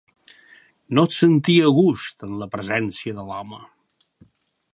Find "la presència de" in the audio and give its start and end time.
2.45-3.27